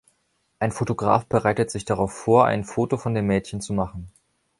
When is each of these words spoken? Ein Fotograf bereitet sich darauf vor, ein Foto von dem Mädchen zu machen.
Ein 0.57 0.71
Fotograf 0.71 1.27
bereitet 1.27 1.69
sich 1.69 1.85
darauf 1.85 2.11
vor, 2.11 2.47
ein 2.47 2.63
Foto 2.63 2.97
von 2.97 3.13
dem 3.13 3.27
Mädchen 3.27 3.61
zu 3.61 3.71
machen. 3.71 4.11